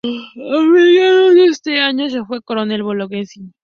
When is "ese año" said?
1.45-2.09